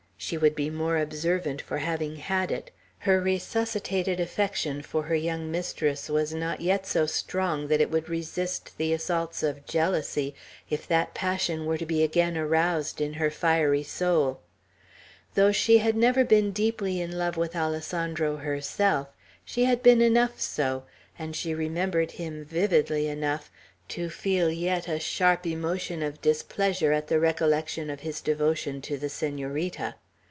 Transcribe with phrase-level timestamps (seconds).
[0.23, 2.69] She would be more observant for having had it;
[2.99, 8.07] her resuscitated affection far her young mistress was not yet so strong that it would
[8.07, 10.35] resist the assaults of jealousy,
[10.69, 14.39] if that passion were to be again aroused in her fiery soul.
[15.33, 19.07] Though she had never been deeply in love with Alessandro herself,
[19.43, 20.83] she had been enough so,
[21.17, 23.49] and she remembered him vividly enough,
[23.89, 28.97] to feel yet a sharp emotion of displeasure at the recollection of his devotion to
[28.99, 29.95] the Senorita.